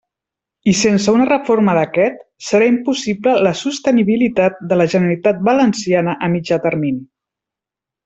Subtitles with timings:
[0.69, 6.63] I sense una reforma d'aquest, serà impossible la sostenibilitat de la Generalitat Valenciana a mitjà
[6.69, 7.03] termini.